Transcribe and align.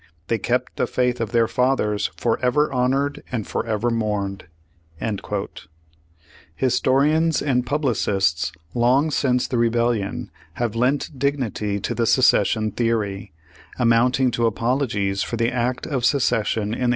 They 0.29 0.39
kept 0.39 0.77
the 0.77 0.87
faith 0.87 1.21
of 1.21 1.31
their 1.31 1.47
fathers, 1.47 2.09
forever 2.17 2.73
honored 2.73 3.21
and 3.31 3.45
forever 3.45 3.91
mourned." 3.91 4.45
^ 5.01 5.65
Historians 6.55 7.39
and 7.39 7.63
publicists 7.67 8.51
long 8.73 9.11
since 9.11 9.45
the 9.47 9.59
Rebel 9.59 9.89
lion 9.89 10.31
have 10.53 10.75
lent 10.75 11.19
dignity 11.19 11.79
to 11.81 11.93
the 11.93 12.07
secession 12.07 12.71
theory, 12.71 13.31
amounting 13.77 14.31
to 14.31 14.47
apologies 14.47 15.21
for 15.21 15.37
the 15.37 15.51
act 15.51 15.85
of 15.85 16.03
secession 16.03 16.69
in 16.73 16.79
1861. 16.79 16.89